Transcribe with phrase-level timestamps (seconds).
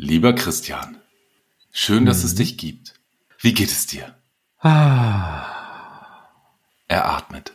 [0.00, 0.98] Lieber Christian,
[1.72, 2.94] schön, dass es dich gibt.
[3.40, 4.14] Wie geht es dir?
[4.60, 5.44] Ah,
[6.86, 7.52] Er atmet.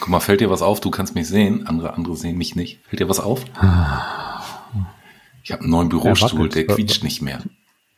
[0.00, 0.80] Guck mal, fällt dir was auf?
[0.80, 2.80] Du kannst mich sehen, andere andere sehen mich nicht.
[2.88, 3.44] Fällt dir was auf?
[5.44, 7.40] Ich habe einen neuen Bürostuhl, der quietscht nicht mehr.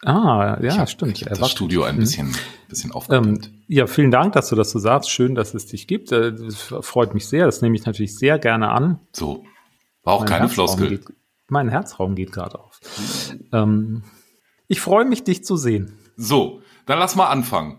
[0.04, 1.16] ah ja, hab, stimmt.
[1.20, 1.50] Ich hab das.
[1.50, 2.00] Studio ein Mhm.
[2.00, 2.36] bisschen,
[2.68, 3.46] bisschen aufgepimpt.
[3.46, 5.10] Ähm, ja, vielen Dank, dass du das so sagst.
[5.10, 6.12] Schön, dass es dich gibt.
[6.12, 6.56] Äh, Das
[6.86, 7.46] freut mich sehr.
[7.46, 9.00] Das nehme ich natürlich sehr gerne an.
[9.12, 9.44] so.
[10.04, 10.88] War auch Mein keine Herzraum Floskel.
[10.98, 11.06] Geht,
[11.50, 12.78] mein Herzraum geht gerade auf.
[13.52, 14.02] Ähm,
[14.66, 15.98] ich freue mich, dich zu sehen.
[16.16, 17.78] So, dann lass mal anfangen.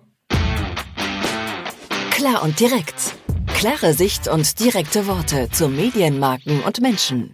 [2.12, 3.16] Klar und direkt.
[3.53, 7.34] Klare Sicht und direkte Worte zu Medienmarken und Menschen.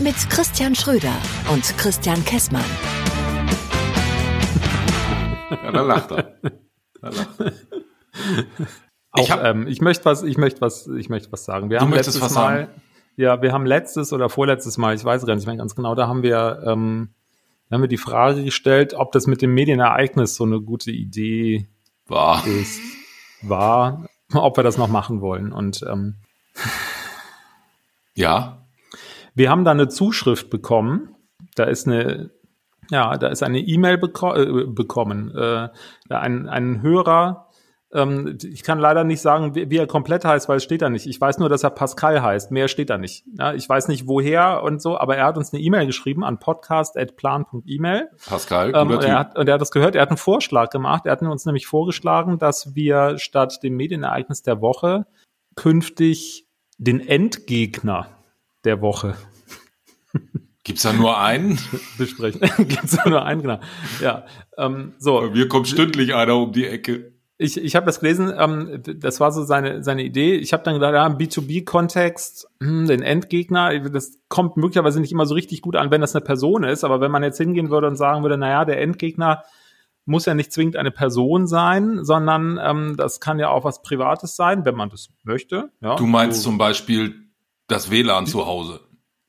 [0.00, 1.14] Mit Christian Schröder
[1.52, 2.64] und Christian Kessmann.
[5.50, 6.34] Ja, da lacht er.
[7.00, 7.52] Da lacht er.
[9.12, 11.68] Auch, Ich hab- ähm, ich möchte was, ich möchte was, ich möchte was sagen.
[11.70, 12.81] Wir Du haben möchtest letztes was Mal, sagen?
[13.16, 16.08] Ja, wir haben letztes oder vorletztes Mal, ich weiß gar nicht mehr ganz genau, da
[16.08, 17.10] haben wir, ähm,
[17.68, 21.68] da haben wir die Frage gestellt, ob das mit dem Medienereignis so eine gute Idee
[22.06, 22.46] War.
[22.46, 22.80] ist,
[23.42, 25.52] war, ob wir das noch machen wollen.
[25.52, 26.16] Und ähm,
[28.14, 28.66] Ja,
[29.34, 31.14] wir haben da eine Zuschrift bekommen.
[31.54, 32.30] Da ist eine,
[32.90, 35.34] ja, da ist eine E-Mail beko äh, bekommen.
[35.34, 35.68] Äh,
[36.10, 37.48] ein, ein Hörer,
[37.92, 40.90] ähm, ich kann leider nicht sagen, wie, wie er komplett heißt, weil es steht da
[40.90, 41.06] nicht.
[41.06, 42.50] Ich weiß nur, dass er Pascal heißt.
[42.50, 43.24] Mehr steht da nicht.
[43.38, 46.38] Ja, ich weiß nicht woher und so, aber er hat uns eine E-Mail geschrieben an
[46.38, 48.08] podcast.plan.email.
[48.26, 50.70] Pascal, Ähm, guter und, er hat, und er hat das gehört, er hat einen Vorschlag
[50.70, 51.06] gemacht.
[51.06, 55.06] Er hat uns nämlich vorgeschlagen, dass wir statt dem Medienereignis der Woche
[55.54, 56.46] künftig
[56.78, 58.08] den Endgegner
[58.64, 59.16] der Woche
[60.64, 61.58] Gibt's da nur einen?
[61.98, 62.40] besprechen.
[62.68, 63.58] Gibt's da nur einen, genau.
[64.00, 64.24] Ja,
[64.56, 65.20] ähm, so.
[65.20, 67.12] Bei mir kommt stündlich einer um die Ecke.
[67.38, 70.36] Ich, ich habe das gelesen, ähm, das war so seine, seine Idee.
[70.36, 75.26] Ich habe dann gedacht, ja, im B2B-Kontext, hm, den Endgegner, das kommt möglicherweise nicht immer
[75.26, 77.88] so richtig gut an, wenn das eine Person ist, aber wenn man jetzt hingehen würde
[77.88, 79.42] und sagen würde, naja, der Endgegner
[80.04, 84.36] muss ja nicht zwingend eine Person sein, sondern ähm, das kann ja auch was Privates
[84.36, 85.70] sein, wenn man das möchte.
[85.80, 87.14] Ja, Du meinst so, zum Beispiel
[87.68, 88.80] das WLAN zu Hause.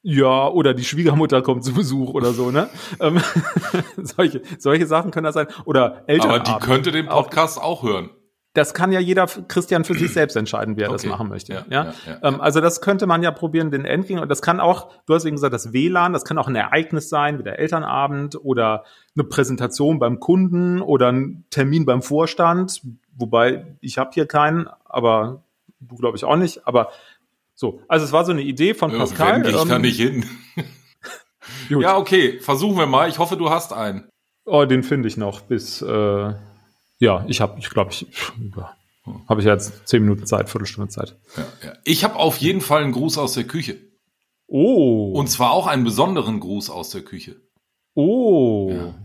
[0.04, 2.70] Ja, oder die Schwiegermutter kommt zu Besuch oder so, ne?
[3.00, 3.20] Ähm,
[3.98, 5.48] solche, solche Sachen können das sein.
[5.66, 6.30] Oder Eltern.
[6.30, 8.10] Aber die könnte den Auch- Podcast auch hören.
[8.56, 11.02] Das kann ja jeder Christian für sich selbst entscheiden, wie er Okay.
[11.02, 11.54] das machen möchte.
[11.54, 14.22] Ja, Ja, ja, ja, Ähm, also das könnte man ja probieren, den Endgegner.
[14.22, 17.10] Und das kann auch, du hast eben gesagt, das WLAN, das kann auch ein Ereignis
[17.10, 18.84] sein, wie der Elternabend oder
[19.16, 22.82] eine Präsentation beim Kunden oder ein Termin beim Vorstand.
[23.18, 25.44] Wobei ich habe hier keinen, aber
[25.80, 26.68] du glaube ich auch nicht.
[26.68, 26.90] Aber
[27.64, 29.42] so, also es war so eine Idee von Pascal.
[29.42, 30.26] wenn, ich ähm, da nicht hin.
[31.70, 33.10] Ja, okay, versuchen wir mal.
[33.10, 34.08] Ich hoffe, du hast einen.
[34.46, 36.34] Oh, den finde ich noch bis, äh,
[37.00, 38.06] ja, ich habe, ich glaube, ich,
[38.56, 38.76] ja,
[39.28, 41.18] habe ich jetzt zehn Minuten Zeit, Viertelstunde Zeit.
[41.36, 41.74] Ja, ja.
[41.84, 43.78] Ich habe auf jeden Fall einen Gruß aus der Küche.
[44.48, 45.14] Oh.
[45.14, 47.38] Und zwar auch einen besonderen Gruß aus der Küche.
[47.94, 48.72] Oh.
[48.72, 48.96] Ja.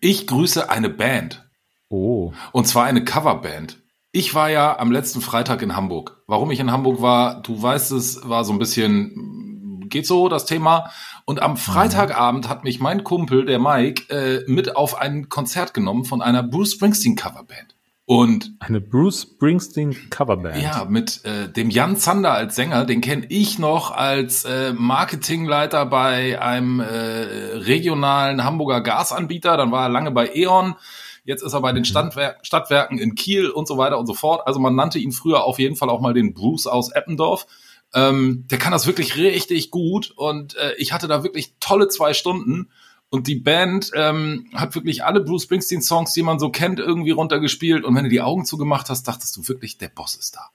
[0.00, 1.48] Ich grüße eine Band.
[1.88, 2.32] Oh.
[2.52, 3.83] Und zwar eine Coverband.
[4.16, 6.22] Ich war ja am letzten Freitag in Hamburg.
[6.28, 10.46] Warum ich in Hamburg war, du weißt es, war so ein bisschen, geht so das
[10.46, 10.92] Thema.
[11.24, 16.04] Und am Freitagabend hat mich mein Kumpel, der Mike, äh, mit auf ein Konzert genommen
[16.04, 17.74] von einer Bruce Springsteen Coverband.
[18.06, 20.62] Und Eine Bruce Springsteen Coverband.
[20.62, 25.86] ja, mit äh, dem Jan Zander als Sänger, den kenne ich noch als äh, Marketingleiter
[25.86, 29.56] bei einem äh, regionalen Hamburger Gasanbieter.
[29.56, 30.76] Dann war er lange bei E.ON.
[31.24, 34.46] Jetzt ist er bei den Standwer Stadtwerken in Kiel und so weiter und so fort.
[34.46, 37.46] Also man nannte ihn früher auf jeden Fall auch mal den Bruce aus Eppendorf.
[37.94, 42.12] Ähm, der kann das wirklich richtig gut und äh, ich hatte da wirklich tolle zwei
[42.12, 42.68] Stunden.
[43.10, 47.84] Und die Band ähm, hat wirklich alle Bruce Springsteen-Songs, die man so kennt, irgendwie runtergespielt.
[47.84, 50.48] Und wenn du die Augen zugemacht hast, dachtest du wirklich, der Boss ist da.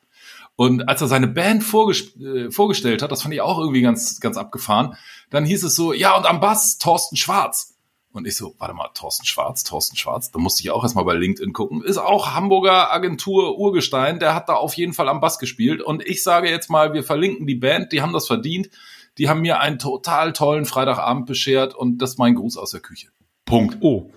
[0.57, 4.35] Und als er seine Band äh, vorgestellt hat, das fand ich auch irgendwie ganz, ganz
[4.35, 4.97] abgefahren,
[5.29, 7.77] dann hieß es so, ja, und am Bass Thorsten Schwarz.
[8.11, 11.13] Und ich so, warte mal, Thorsten Schwarz, Thorsten Schwarz, da musste ich auch erstmal bei
[11.13, 11.83] LinkedIn gucken.
[11.83, 15.81] Ist auch Hamburger Agentur Urgestein, der hat da auf jeden Fall am Bass gespielt.
[15.81, 18.69] Und ich sage jetzt mal, wir verlinken die Band, die haben das verdient.
[19.17, 22.79] Die haben mir einen total tollen Freitagabend beschert und das ist mein Gruß aus der
[22.79, 23.09] Küche.
[23.45, 23.77] Punkt.
[23.81, 24.11] Oh.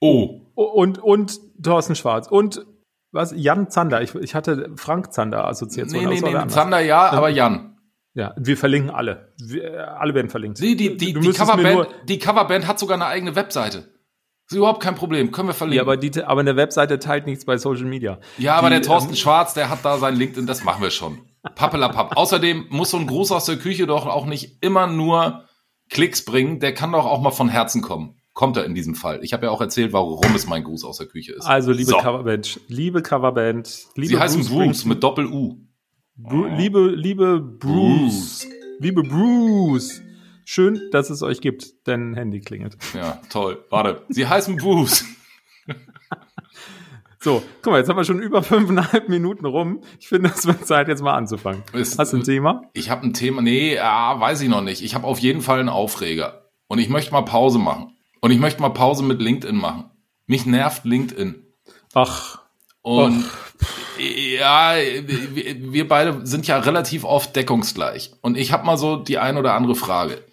[0.00, 0.40] Oh.
[0.54, 2.26] Und, und Thorsten Schwarz.
[2.26, 2.64] Und
[3.12, 3.32] was?
[3.36, 4.02] Jan Zander.
[4.02, 5.90] Ich, ich hatte Frank Zander assoziiert.
[5.90, 7.77] Nee, nee, nee, Zander ja, aber Jan.
[8.18, 9.32] Ja, wir verlinken alle.
[9.40, 10.58] Wir, alle werden verlinkt.
[10.58, 13.92] Die, die, die, die, Coverband, die Coverband hat sogar eine eigene Webseite.
[14.50, 15.76] Ist überhaupt kein Problem, können wir verlinken.
[15.76, 18.18] Ja, aber, die, aber eine Webseite teilt nichts bei Social Media.
[18.36, 20.90] Ja, aber die, der Thorsten ähm, Schwarz, der hat da sein LinkedIn, das machen wir
[20.90, 21.20] schon.
[21.54, 22.16] Pappelapapp.
[22.16, 25.44] Außerdem muss so ein Gruß aus der Küche doch auch nicht immer nur
[25.88, 28.16] Klicks bringen, der kann doch auch mal von Herzen kommen.
[28.32, 29.20] Kommt er in diesem Fall.
[29.22, 31.46] Ich habe ja auch erzählt, warum es mein Gruß aus der Küche ist.
[31.46, 31.98] Also, liebe So.
[31.98, 35.67] Coverband, liebe Coverband, liebe Sie heißen Bruce mit Doppel-U.
[36.18, 38.46] Bru liebe, liebe Bruce,
[38.80, 40.02] liebe Bruce,
[40.50, 42.78] Schön, dass es euch gibt, denn Handy klingelt.
[42.94, 43.62] Ja, toll.
[43.68, 45.04] Warte, Sie heißen Bruce.
[47.20, 49.82] So, guck mal, jetzt haben wir schon über fünfeinhalb Minuten rum.
[49.98, 51.64] Ich finde, es wird Zeit, jetzt mal anzufangen.
[51.72, 52.62] Ist, Hast du ein Thema?
[52.74, 54.82] Ich habe ein Thema, nee, ja, weiß ich noch nicht.
[54.82, 56.48] Ich habe auf jeden Fall einen Aufreger.
[56.68, 57.96] Und ich möchte mal Pause machen.
[58.20, 59.90] Und ich möchte mal Pause mit LinkedIn machen.
[60.26, 61.44] Mich nervt LinkedIn.
[61.92, 62.38] Ach.
[62.82, 63.24] Und
[63.98, 68.12] ja, wir beide sind ja relativ oft deckungsgleich.
[68.20, 70.24] Und ich habe mal so die ein oder andere Frage.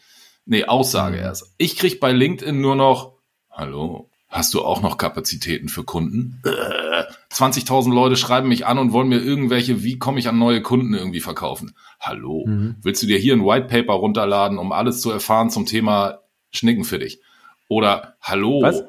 [0.45, 1.53] Nee, Aussage erst.
[1.57, 3.13] Ich krieg bei LinkedIn nur noch,
[3.49, 6.41] hallo, hast du auch noch Kapazitäten für Kunden?
[6.45, 10.61] Äh, 20.000 Leute schreiben mich an und wollen mir irgendwelche, wie komme ich an neue
[10.61, 11.75] Kunden irgendwie verkaufen?
[11.99, 12.45] Hallo,
[12.81, 16.19] willst du dir hier ein White Paper runterladen, um alles zu erfahren zum Thema
[16.51, 17.19] Schnicken für dich?
[17.67, 18.83] Oder hallo, Was?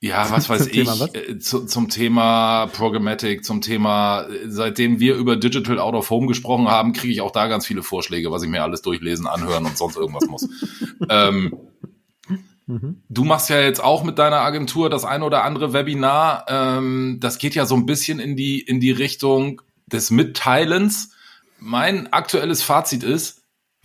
[0.00, 1.14] Ja, was weiß Zum ich, Thema was?
[1.14, 6.26] äh, zu, zum Thema Programmatic, zum Thema, äh, seitdem wir über Digital Out of Home
[6.26, 9.66] gesprochen haben, kriege ich auch da ganz viele Vorschläge, was ich mir alles durchlesen, anhören
[9.66, 10.48] und sonst irgendwas muss.
[11.08, 11.54] ähm,
[13.08, 16.44] Du machst ja jetzt auch mit deiner Agentur das ein oder andere Webinar.
[16.48, 21.12] Ähm, das geht ja so ein bisschen in die, in die Richtung des Mitteilens.
[21.58, 23.37] Mein aktuelles Fazit ist,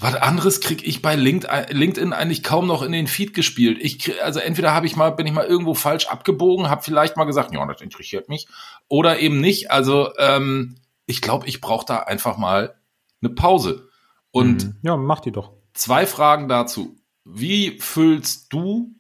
[0.04, 3.78] was anderes krieg ich bei LinkedIn LinkedIn eigentlich kaum noch in den Feed gespielt.
[3.82, 7.18] Ich krieg, also entweder habe ich mal bin ich mal irgendwo falsch abgebogen, habe vielleicht
[7.18, 8.48] mal gesagt, ja, das interessiert mich,
[8.88, 9.72] oder eben nicht.
[9.72, 12.76] Also ähm, ich glaube, ich brauche da einfach mal
[13.22, 13.90] eine Pause.
[14.32, 14.76] Und Mhm.
[14.82, 15.54] ja, mach die doch.
[15.74, 16.96] Zwei Fragen dazu.
[17.24, 18.96] Wie füllst du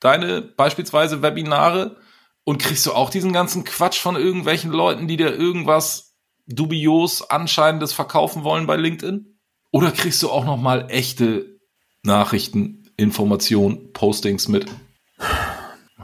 [0.00, 1.96] deine beispielsweise Webinare
[2.44, 6.14] und kriegst du auch diesen ganzen Quatsch von irgendwelchen Leuten, die dir irgendwas
[6.46, 9.31] dubios anscheinendes verkaufen wollen bei LinkedIn?
[9.72, 11.58] Oder kriegst du auch noch mal echte
[12.02, 14.66] Nachrichten, Informationen, Postings mit?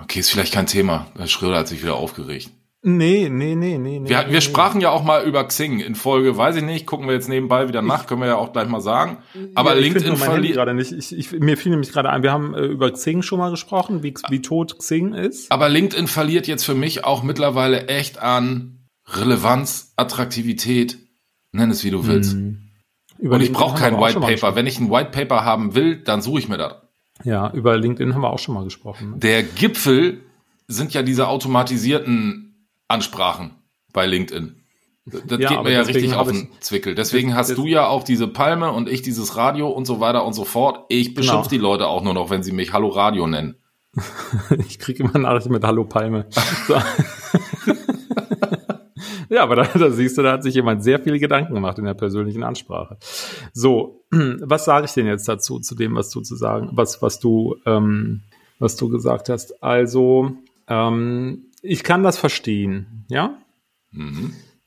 [0.03, 1.07] Okay, ist vielleicht kein Thema.
[1.17, 2.51] Herr Schröder hat sich wieder aufgeregt.
[2.81, 3.99] Nee, nee, nee, nee.
[3.99, 6.87] nee Wir, nee, wir sprachen ja auch mal über Xing in Folge, weiß ich nicht,
[6.87, 9.19] gucken wir jetzt nebenbei wieder nach, können wir ja auch gleich mal sagen.
[9.55, 10.55] Aber ja, ich LinkedIn verliert.
[10.55, 10.93] gerade nicht.
[10.93, 14.03] Ich, ich, mir fiel nämlich gerade ein, wir haben äh, über Xing schon mal gesprochen,
[14.03, 15.53] wie, wie tot Xing ist.
[15.53, 20.99] Aber LinkedIn verliert jetzt für mich auch mittlerweile echt an Relevanz, Attraktivität,
[21.53, 22.37] nenn es wie du willst.
[23.19, 24.55] Über Und ich brauche kein White Paper.
[24.55, 26.75] Wenn ich ein White Paper haben will, dann suche ich mir das.
[27.25, 29.11] Ja, über LinkedIn haben wir auch schon mal gesprochen.
[29.13, 29.17] Ne?
[29.19, 30.21] Der Gipfel
[30.69, 33.57] sind ja diese automatisierten Ansprachen
[33.93, 34.55] bei LinkedIn.
[35.07, 36.95] Das Ja, geht mir ja richtig auf den Zwickel.
[36.95, 40.35] Deswegen hast du ja auch diese Palme und ich dieses Radio und so weiter und
[40.35, 40.85] so fort.
[40.91, 41.49] Ich beschimpf Genau.
[41.49, 43.57] die Leute auch nur noch, wenn sie mich Hallo Radio nennen.
[44.69, 46.27] Ich kriege immer Nachrichten mit Hallo Palme.
[46.69, 46.75] So.
[49.29, 51.85] ja, aber da, da siehst du, da hat sich jemand sehr viele Gedanken gemacht in
[51.85, 52.97] der persönlichen Ansprache.
[53.53, 57.21] So, was sage ich denn jetzt dazu, zu dem, was du zu sagen, was, was
[57.21, 58.23] du, ähm,
[58.59, 59.63] was du gesagt hast?
[59.63, 60.33] Also,
[60.69, 63.37] ähm, ich kann das verstehen, ja?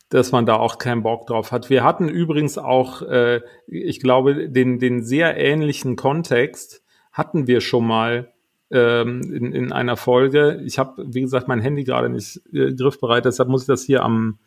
[0.10, 1.70] dass man da auch keinen Bock drauf hat.
[1.70, 7.88] Wir hatten übrigens auch, äh, ich glaube, den, den sehr ähnlichen Kontext hatten wir schon
[7.88, 8.34] mal
[8.72, 10.62] ähm, in, in einer Folge.
[10.66, 14.04] Ich habe, wie gesagt, mein Handy gerade nicht äh, griffbereit, deshalb muss ich das hier
[14.04, 14.38] am,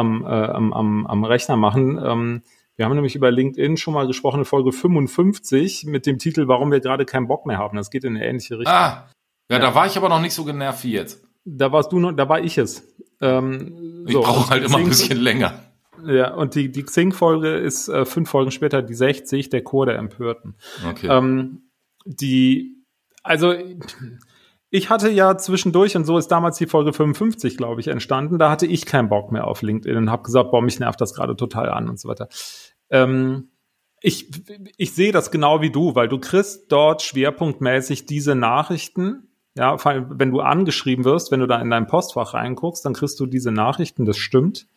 [0.00, 2.00] am, äh, am, am, am Rechner machen.
[2.02, 2.42] Ähm,
[2.76, 6.72] wir haben nämlich über LinkedIn schon mal gesprochen, in Folge 55 mit dem Titel, warum
[6.72, 7.76] wir gerade keinen Bock mehr haben.
[7.76, 8.74] Das geht in eine ähnliche Richtung.
[8.74, 9.08] Ah,
[9.50, 11.22] ja, da war ich aber noch nicht so genervt wie jetzt.
[11.44, 12.86] Da warst du noch, da war ich es.
[13.20, 15.60] Ähm, Ich so, brauche halt immer ein bisschen länger.
[16.06, 19.98] Ja, und die, die Xing-Folge ist äh, fünf Folgen später die 60, der Chor der
[19.98, 20.54] Empörten.
[20.88, 21.08] Okay.
[21.08, 21.70] Ähm,
[22.06, 22.82] die,
[23.22, 23.52] also
[24.70, 28.50] ich hatte ja zwischendurch, und so ist damals die Folge 55, glaube ich, entstanden, da
[28.50, 31.36] hatte ich keinen Bock mehr auf LinkedIn und habe gesagt, boah, mich nervt das gerade
[31.36, 32.28] total an und so weiter.
[32.88, 33.48] Ähm,
[34.00, 34.30] ich,
[34.76, 39.28] ich sehe das genau wie du, weil du kriegst dort schwerpunktmäßig diese Nachrichten.
[39.56, 42.94] Ja, vor allem, wenn du angeschrieben wirst, wenn du da in dein Postfach reinguckst, dann
[42.94, 44.68] kriegst du diese Nachrichten, das stimmt.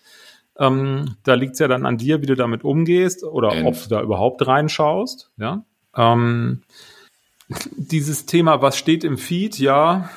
[0.58, 3.68] Ähm, da liegt es ja dann an dir, wie du damit umgehst oder Ähm.
[3.68, 5.32] ob du da überhaupt reinschaust.
[5.38, 5.64] Ja.
[5.96, 6.64] Ähm,
[7.76, 10.10] dieses Thema, was steht im Feed, ja,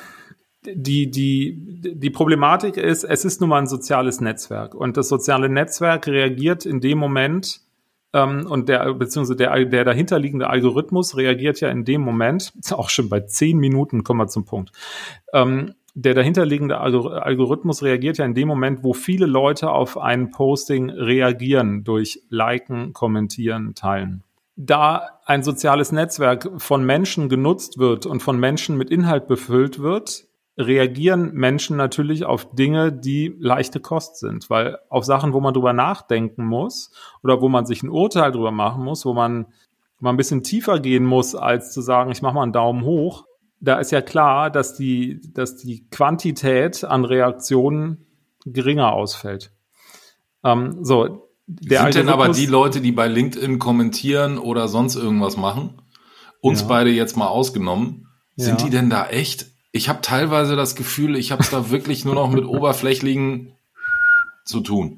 [0.65, 1.55] die, die,
[1.95, 6.65] die Problematik ist, es ist nun mal ein soziales Netzwerk und das soziale Netzwerk reagiert
[6.65, 7.61] in dem Moment
[8.13, 13.09] ähm, und der, beziehungsweise der, der dahinterliegende Algorithmus reagiert ja in dem Moment, auch schon
[13.09, 14.71] bei zehn Minuten, kommen wir zum Punkt.
[15.33, 20.29] Ähm, der dahinterliegende Algor- Algorithmus reagiert ja in dem Moment, wo viele Leute auf ein
[20.29, 24.23] Posting reagieren durch Liken, Kommentieren, Teilen.
[24.57, 30.25] Da ein soziales Netzwerk von Menschen genutzt wird und von Menschen mit Inhalt befüllt wird,
[30.57, 35.73] reagieren Menschen natürlich auf Dinge, die leichte Kost sind, weil auf Sachen, wo man drüber
[35.73, 36.91] nachdenken muss
[37.23, 39.45] oder wo man sich ein Urteil drüber machen muss, wo man
[39.99, 43.25] mal ein bisschen tiefer gehen muss, als zu sagen, ich mache mal einen Daumen hoch,
[43.59, 48.05] da ist ja klar, dass die, dass die Quantität an Reaktionen
[48.45, 49.51] geringer ausfällt.
[50.43, 55.37] Ähm, so, der Sind denn aber die Leute, die bei LinkedIn kommentieren oder sonst irgendwas
[55.37, 55.81] machen?
[56.39, 56.67] uns Ja.
[56.67, 58.65] beide jetzt mal ausgenommen, sind Ja.
[58.67, 59.47] die denn da echt?
[59.71, 63.53] Ich habe teilweise das Gefühl, ich habe es da wirklich nur noch mit oberflächlichen
[64.45, 64.97] zu tun.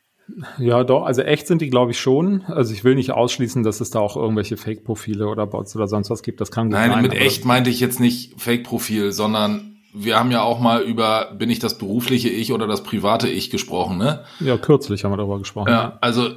[0.59, 2.43] Ja, doch, also echt sind die, glaube ich, schon.
[2.43, 6.09] Also ich will nicht ausschließen, dass es da auch irgendwelche Fake-Profile oder Bots oder sonst
[6.11, 6.39] was gibt.
[6.41, 7.01] Das kann gut Nein, sein.
[7.01, 11.50] mit echt meinte ich jetzt nicht Fake-Profil, sondern wir haben ja auch mal über, bin
[11.50, 14.24] ich das berufliche Ich oder das private Ich gesprochen, ne?
[14.39, 15.69] Ja, kürzlich haben wir darüber gesprochen.
[15.69, 16.31] Ja, also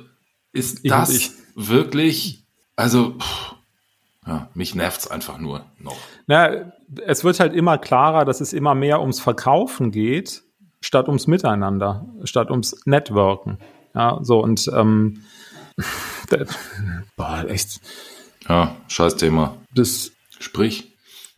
[0.53, 1.31] ist Ich das ich.
[1.55, 2.45] wirklich,
[2.77, 3.55] also, pff,
[4.27, 5.97] ja, mich nervt's einfach nur noch.
[6.27, 6.73] Na,
[7.07, 10.43] es wird halt immer klarer, dass es immer mehr ums Verkaufen geht,
[10.81, 13.59] statt ums Miteinander, statt ums Networken.
[13.95, 15.25] Ja, so und ähm,
[17.17, 17.81] boah, echt.
[18.49, 19.57] Ja, scheiß Thema.
[19.75, 20.92] Das, Sprich.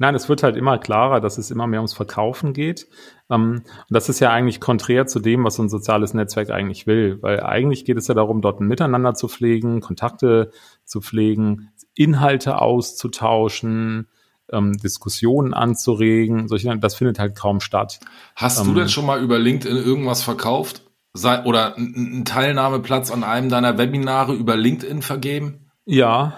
[0.04, 2.86] Nein, es wird halt immer klarer, dass es immer mehr ums Verkaufen geht.
[3.30, 6.86] Ähm, und das ist ja eigentlich konträr zu dem, was so ein soziales Netzwerk eigentlich
[6.86, 7.18] will.
[7.22, 10.50] Weil eigentlich geht es ja darum, dort ein Miteinander zu pflegen, Kontakte
[10.84, 14.08] zu pflegen, Inhalte auszutauschen,
[14.52, 16.48] ähm, Diskussionen anzuregen.
[16.48, 18.00] Solche, das findet halt kaum statt.
[18.36, 18.66] Hast Ähm.
[18.66, 20.82] du denn schon mal über LinkedIn irgendwas verkauft?
[21.12, 25.70] Sei, oder einen Teilnahmeplatz an einem deiner Webinare über LinkedIn vergeben?
[25.86, 26.34] Ja,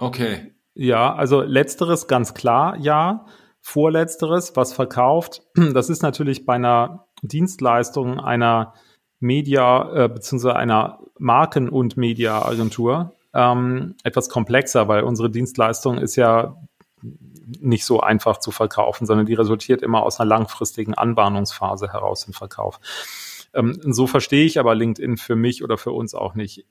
[0.00, 0.54] Okay.
[0.74, 3.26] Ja, also letzteres ganz klar, ja.
[3.62, 8.74] Vorletzteres, was verkauft, das ist natürlich bei einer Dienstleistung einer
[9.18, 10.52] Media- äh, bzw.
[10.52, 16.56] einer Marken- und Mediaagentur ähm, etwas komplexer, weil unsere Dienstleistung ist ja
[17.02, 22.32] nicht so einfach zu verkaufen, sondern die resultiert immer aus einer langfristigen Anbahnungsphase heraus im
[22.32, 22.80] Verkauf.
[23.52, 26.66] Ähm, so verstehe ich aber LinkedIn für mich oder für uns auch nicht.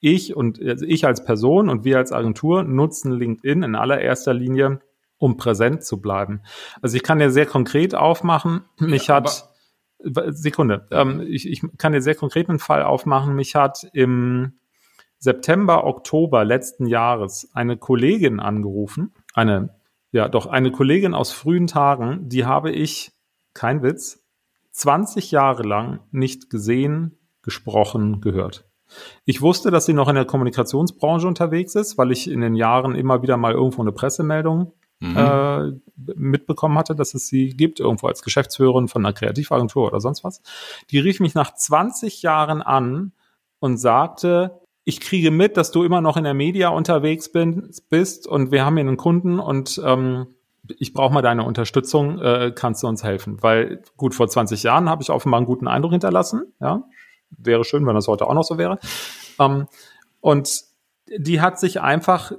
[0.00, 4.80] Ich und also ich als Person und wir als Agentur nutzen LinkedIn in allererster Linie,
[5.18, 6.42] um präsent zu bleiben.
[6.80, 8.62] Also ich kann ja sehr konkret aufmachen.
[8.78, 9.48] Mich Ja, hat
[10.00, 10.86] Sekunde.
[10.90, 13.34] Ähm, ich, ich kann dir sehr konkret einen Fall aufmachen.
[13.34, 14.58] Mich hat im
[15.18, 19.12] September, Oktober letzten Jahres eine Kollegin angerufen.
[19.34, 19.74] Eine,
[20.12, 23.12] ja, doch eine Kollegin aus frühen Tagen, die habe ich,
[23.54, 24.24] kein Witz,
[24.70, 28.67] 20 Jahre lang nicht gesehen, gesprochen, gehört.
[29.24, 32.94] Ich wusste, dass sie noch in der Kommunikationsbranche unterwegs ist, weil ich in den Jahren
[32.94, 35.16] immer wieder mal irgendwo eine Pressemeldung Mhm.
[35.16, 40.24] äh, mitbekommen hatte, dass es sie gibt, irgendwo als Geschäftsführerin von einer Kreativagentur oder sonst
[40.24, 40.42] was.
[40.90, 43.12] Die rief mich nach 20 Jahren an
[43.60, 48.26] und sagte, ich kriege mit, dass du immer noch in der Media unterwegs bin, bist
[48.26, 50.26] und wir haben hier einen Kunden und ähm,
[50.78, 53.40] ich brauche mal deine Unterstützung, äh, kannst du uns helfen?
[53.40, 56.82] Weil gut, vor 20 Jahren habe ich offenbar einen guten Eindruck hinterlassen, ja.
[57.36, 58.78] Wäre schön, wenn das heute auch noch so wäre.
[59.38, 59.66] Ähm,
[60.20, 60.62] und
[61.16, 62.32] die hat sich einfach,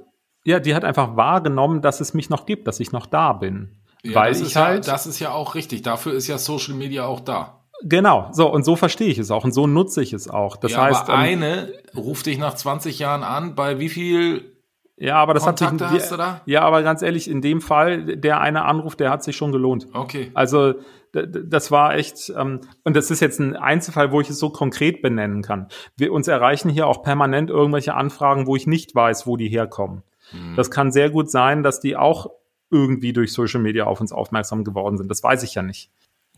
[0.44, 3.80] ja, die hat einfach wahrgenommen, dass es mich noch gibt, dass ich noch da bin.
[4.02, 5.82] Ja, weil ich ist ja, halt, das ist ja auch richtig.
[5.82, 7.64] Dafür ist ja Social Media auch da.
[7.82, 10.56] genau, so, und so verstehe ich es auch und so nutze ich es auch.
[10.56, 14.59] Das ja, heißt, aber ähm, eine ruft dich nach 20 Jahren an, bei wie viel
[15.00, 16.42] ja, aber das hat Kontakte sich, hast du da?
[16.44, 19.88] ja, aber ganz ehrlich, in dem Fall, der eine Anruf, der hat sich schon gelohnt.
[19.92, 20.30] Okay.
[20.34, 20.74] Also
[21.12, 25.02] das war echt, ähm, und das ist jetzt ein Einzelfall, wo ich es so konkret
[25.02, 25.68] benennen kann.
[25.96, 30.02] Wir uns erreichen hier auch permanent irgendwelche Anfragen, wo ich nicht weiß, wo die herkommen.
[30.30, 30.54] Hm.
[30.54, 32.30] Das kann sehr gut sein, dass die auch
[32.70, 35.10] irgendwie durch Social Media auf uns aufmerksam geworden sind.
[35.10, 35.90] Das weiß ich ja nicht.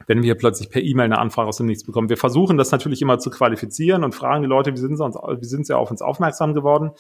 [0.06, 2.08] Wenn wir plötzlich per E-Mail eine Anfrage aus dem Nichts bekommen.
[2.08, 5.16] Wir versuchen das natürlich immer zu qualifizieren und fragen die Leute, wie sind sie, uns,
[5.16, 6.92] wie sind sie auf uns aufmerksam geworden?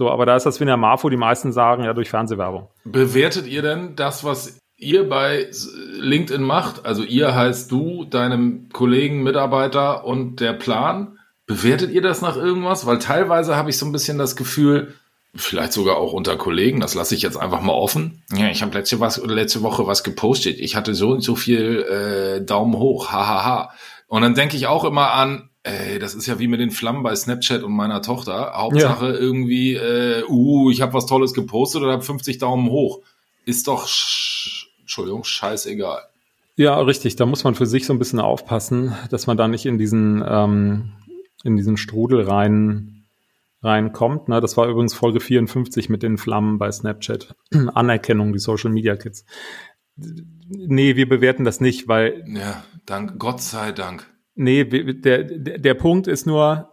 [0.00, 2.68] So, aber da ist das wie in der Marfo, die meisten sagen, ja, durch Fernsehwerbung.
[2.84, 5.50] Bewertet ihr denn das, was ihr bei
[5.98, 6.86] LinkedIn macht?
[6.86, 11.18] Also ihr heißt du, deinem Kollegen, Mitarbeiter und der Plan.
[11.44, 12.86] Bewertet ihr das nach irgendwas?
[12.86, 14.94] Weil teilweise habe ich so ein bisschen das Gefühl,
[15.34, 18.22] vielleicht sogar auch unter Kollegen, das lasse ich jetzt einfach mal offen.
[18.32, 20.60] Ja, ich habe letzte, was, letzte Woche was gepostet.
[20.60, 23.74] Ich hatte so und so viel äh, Daumen hoch, hahaha.
[24.06, 27.02] Und dann denke ich auch immer an, ey, das ist ja wie mit den Flammen
[27.02, 28.52] bei Snapchat und meiner Tochter.
[28.54, 33.00] Hauptsache irgendwie, äh, uh, ich habe was Tolles gepostet oder habe 50 Daumen hoch.
[33.44, 36.02] Ist doch, sch Entschuldigung, scheißegal.
[36.56, 37.14] Ja, richtig.
[37.16, 40.24] Da muss man für sich so ein bisschen aufpassen, dass man da nicht in diesen,
[40.26, 40.92] ähm,
[41.44, 43.04] in diesen Strudel rein,
[43.62, 44.28] reinkommt.
[44.28, 44.40] Ne?
[44.40, 47.36] Das war übrigens Folge 54 mit den Flammen bei Snapchat.
[47.74, 49.24] Anerkennung, die Social Media Kids.
[50.48, 54.09] Nee, wir bewerten das nicht, weil, Ja, dank, Gott sei Dank.
[54.40, 56.72] Nee, der, der, der Punkt ist nur,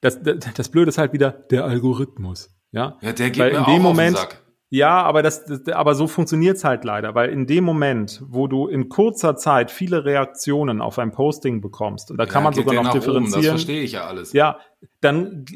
[0.00, 2.50] das, das, Blöde ist halt wieder der Algorithmus.
[2.70, 4.42] Ja, Ja, der geht Weil mir in auch dem auf Moment, den Sack.
[4.70, 8.66] Ja, aber das, das aber so funktioniert's halt leider, weil in dem Moment, wo du
[8.68, 12.64] in kurzer Zeit viele Reaktionen auf ein Posting bekommst, und da kann Ja, man geht
[12.66, 14.34] sogar noch nach oben, Das differenzieren, verstehe ich ja alles.
[14.34, 14.58] ja,
[15.00, 15.46] dann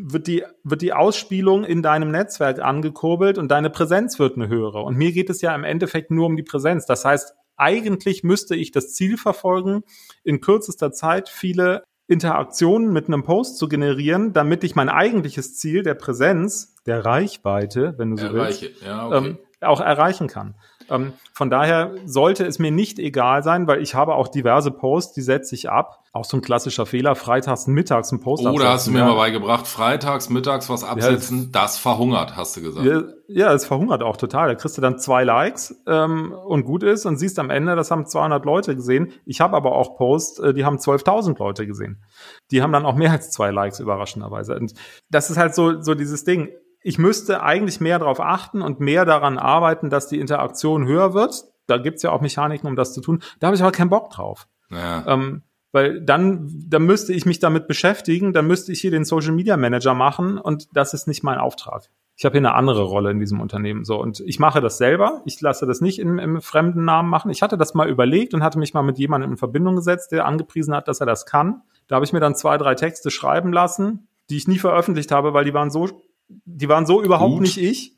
[0.00, 4.82] wird die, wird die Ausspielung in deinem Netzwerk angekurbelt und deine Präsenz wird eine höhere.
[4.82, 6.86] Und mir geht es ja im Endeffekt nur um die Präsenz.
[6.86, 9.82] Das heißt, eigentlich müsste ich das Ziel verfolgen,
[10.24, 15.82] in kürzester Zeit viele Interaktionen mit einem Post zu generieren, damit ich mein eigentliches Ziel
[15.82, 18.84] der Präsenz, der Reichweite, wenn du so willst, Erreiche.
[18.84, 19.16] Ja, okay.
[19.16, 20.54] ähm, auch erreichen kann.
[20.90, 25.14] Ähm, von daher sollte es mir nicht egal sein, weil ich habe auch diverse Posts,
[25.14, 26.02] die setze ich ab.
[26.12, 29.66] Auch so ein klassischer Fehler, freitags mittags ein Post Oder hast du mir mal beigebracht,
[29.66, 32.86] freitags, mittags was absetzen, ja, das verhungert, hast du gesagt.
[32.86, 34.48] Ja, ja, es verhungert auch total.
[34.48, 37.90] Da kriegst du dann zwei Likes ähm, und gut ist und siehst am Ende, das
[37.90, 39.12] haben 200 Leute gesehen.
[39.26, 42.02] Ich habe aber auch Posts, äh, die haben 12.000 Leute gesehen.
[42.50, 44.56] Die haben dann auch mehr als zwei Likes, überraschenderweise.
[44.56, 44.72] Und
[45.10, 46.48] das ist halt so, so dieses Ding
[46.86, 51.46] ich müsste eigentlich mehr darauf achten und mehr daran arbeiten, dass die Interaktion höher wird.
[51.66, 53.24] Da gibt's ja auch Mechaniken, um das zu tun.
[53.40, 54.46] Da habe ich aber keinen Bock drauf.
[54.70, 55.04] Ja.
[55.08, 59.32] Ähm, weil dann, dann müsste ich mich damit beschäftigen, dann müsste ich hier den Social
[59.32, 61.90] Media Manager machen und das ist nicht mein Auftrag.
[62.14, 65.22] Ich habe hier eine andere Rolle in diesem Unternehmen so und ich mache das selber.
[65.24, 67.32] Ich lasse das nicht im, im fremden Namen machen.
[67.32, 70.24] Ich hatte das mal überlegt und hatte mich mal mit jemandem in Verbindung gesetzt, der
[70.24, 71.62] angepriesen hat, dass er das kann.
[71.88, 75.34] Da habe ich mir dann zwei, drei Texte schreiben lassen, die ich nie veröffentlicht habe,
[75.34, 75.88] weil die waren so
[76.28, 77.42] die waren so überhaupt Gut.
[77.42, 77.92] nicht ich.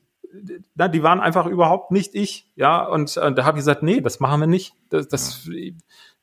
[0.75, 2.50] Na, die waren einfach überhaupt nicht ich.
[2.54, 4.75] Ja, und äh, da habe ich gesagt, nee, das machen wir nicht.
[4.90, 5.49] Das, das,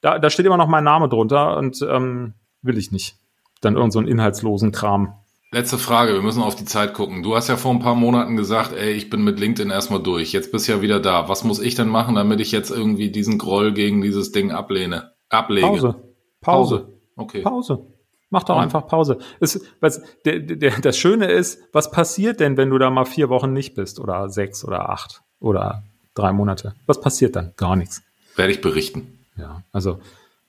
[0.02, 3.18] da, da steht immer noch mein Name drunter und ähm, will ich nicht.
[3.62, 5.16] Dann irgend so einen inhaltslosen Kram.
[5.52, 7.24] Letzte Frage, wir müssen auf die Zeit gucken.
[7.24, 10.34] Du hast ja vor ein paar Monaten gesagt, ey, ich bin mit LinkedIn erstmal durch.
[10.34, 11.30] Jetzt bist du ja wieder da.
[11.30, 15.14] Was muss ich denn machen, damit ich jetzt irgendwie diesen Groll gegen dieses Ding ablehne?
[15.30, 15.68] Ablege.
[15.68, 15.96] Pause.
[16.42, 17.00] Pause.
[17.16, 17.42] Okay.
[17.42, 17.88] Pause.
[18.30, 19.20] Mach doch einfach Pause.
[19.40, 23.30] Es, was, der, der, das Schöne ist, was passiert denn, wenn du da mal vier
[23.30, 25.84] Wochen nicht bist oder sechs oder acht oder
[26.16, 26.76] drei Monate?
[26.86, 27.54] Was passiert dann?
[27.56, 28.02] Gar nichts.
[28.36, 29.20] Werde ich berichten.
[29.38, 30.00] Ja, also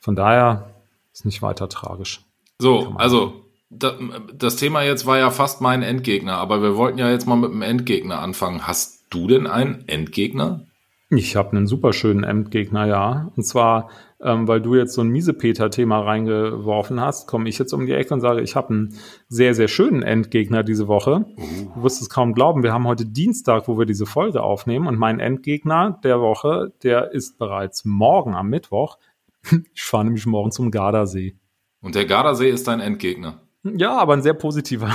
[0.01, 0.71] von daher
[1.13, 2.23] ist nicht weiter tragisch.
[2.59, 7.27] So, also das Thema jetzt war ja fast mein Endgegner, aber wir wollten ja jetzt
[7.27, 8.67] mal mit dem Endgegner anfangen.
[8.67, 10.67] Hast du denn einen Endgegner?
[11.11, 13.31] Ich habe einen super schönen Endgegner, ja.
[13.37, 13.91] Und zwar
[14.21, 18.15] ähm, weil du jetzt so ein Miesepeter-Thema reingeworfen hast, komme ich jetzt um die Ecke
[18.15, 21.27] und sage, ich habe einen sehr, sehr schönen Endgegner diese Woche.
[21.37, 21.73] Uh.
[21.75, 24.99] Du wirst es kaum glauben, wir haben heute Dienstag, wo wir diese Folge aufnehmen und
[24.99, 28.99] mein Endgegner der Woche, der ist bereits morgen am Mittwoch.
[29.75, 31.37] Ich fahre nämlich morgen zum Gardasee.
[31.81, 33.43] Und der Gardasee ist dein Endgegner?
[33.63, 34.93] Ja, aber ein sehr positiver.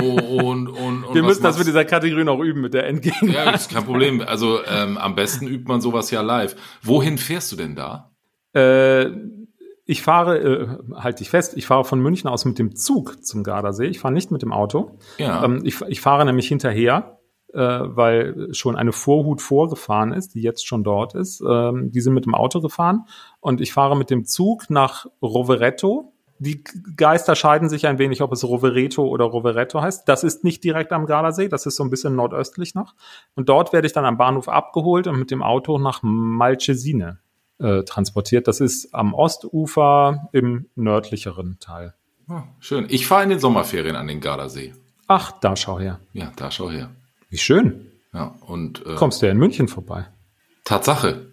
[0.00, 3.32] Oh, und, und, und Wir müssen das mit dieser Kategorie noch üben, mit der Endgegner.
[3.32, 4.20] Ja, ist kein Problem.
[4.20, 6.54] Also ähm, am besten übt man sowas ja live.
[6.82, 8.12] Wohin fährst du denn da?
[8.58, 9.10] Äh,
[9.90, 13.42] ich fahre, äh, halte ich fest, ich fahre von München aus mit dem Zug zum
[13.42, 13.86] Gardasee.
[13.86, 14.98] Ich fahre nicht mit dem Auto.
[15.16, 15.42] Ja.
[15.44, 17.18] Ähm, ich, ich fahre nämlich hinterher,
[17.54, 21.40] äh, weil schon eine Vorhut vorgefahren ist, die jetzt schon dort ist.
[21.40, 23.06] Ähm, die sind mit dem Auto gefahren
[23.40, 26.12] und ich fahre mit dem Zug nach Rovereto.
[26.38, 26.62] Die
[26.96, 30.06] Geister scheiden sich ein wenig, ob es Rovereto oder Rovereto heißt.
[30.06, 32.94] Das ist nicht direkt am Gardasee, das ist so ein bisschen nordöstlich noch.
[33.34, 37.20] Und dort werde ich dann am Bahnhof abgeholt und mit dem Auto nach Malcesine
[37.58, 38.48] äh, transportiert.
[38.48, 41.94] Das ist am Ostufer im nördlicheren Teil.
[42.28, 42.86] Oh, schön.
[42.88, 44.74] Ich fahre in den Sommerferien an den Gardasee.
[45.06, 46.00] Ach, da schau her.
[46.12, 46.90] Ja, da schau her.
[47.30, 47.90] Wie schön.
[48.12, 50.06] Ja, und äh, kommst du ja in München vorbei.
[50.64, 51.32] Tatsache.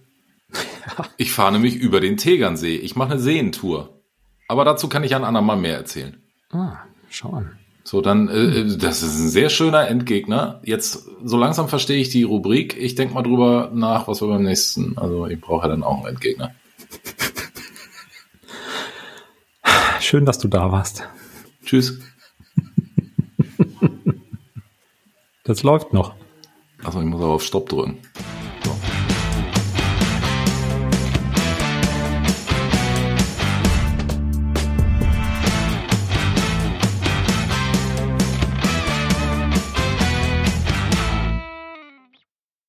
[1.18, 2.78] ich fahre nämlich über den Tegernsee.
[2.78, 4.02] Ich mache eine Seentour.
[4.48, 6.22] Aber dazu kann ich an andermal mehr erzählen.
[6.52, 6.78] Ah,
[7.10, 7.58] schau an.
[7.88, 10.60] So, dann, äh, äh, das ist ein sehr schöner Endgegner.
[10.64, 12.76] Jetzt, so langsam verstehe ich die Rubrik.
[12.78, 16.00] Ich denke mal drüber nach, was wir beim nächsten, also ich brauche ja dann auch
[16.00, 16.56] einen Endgegner.
[20.02, 21.04] Schön, dass du da warst.
[21.64, 22.00] Tschüss.
[25.44, 26.16] Das läuft noch.
[26.84, 28.00] Achso, ich muss aber auf Stopp drücken.